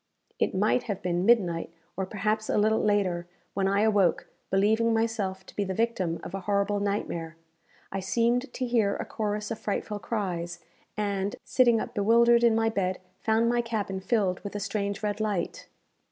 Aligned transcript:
It 0.39 0.55
might 0.55 0.81
have 0.89 1.03
been 1.03 1.27
midnight, 1.27 1.71
or 1.95 2.07
perhaps 2.07 2.49
a 2.49 2.57
little 2.57 2.79
later, 2.83 3.27
when 3.53 3.67
I 3.67 3.81
awoke, 3.81 4.27
believing 4.49 4.95
myself 4.95 5.45
to 5.45 5.55
be 5.55 5.63
the 5.63 5.75
victim 5.75 6.19
of 6.23 6.33
a 6.33 6.39
horrible 6.39 6.79
nightmare. 6.79 7.35
I 7.91 7.99
seemed 7.99 8.51
to 8.51 8.65
hear 8.65 8.95
a 8.95 9.05
chorus 9.05 9.51
of 9.51 9.59
frightful 9.59 9.99
cries, 9.99 10.57
and, 10.97 11.35
sitting 11.45 11.79
up 11.79 11.93
bewildered 11.93 12.43
in 12.43 12.55
my 12.55 12.69
bed, 12.69 12.99
found 13.19 13.47
my 13.47 13.61
cabin 13.61 13.99
filled 13.99 14.39
with 14.39 14.55
a 14.55 14.59
strange 14.59 15.03
red 15.03 15.19
light. 15.19 15.67